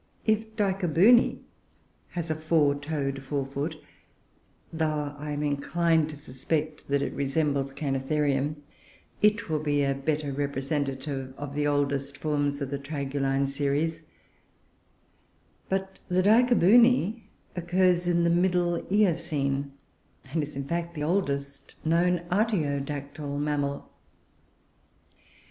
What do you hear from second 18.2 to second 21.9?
the Middle Eocene, and is, in fact, the oldest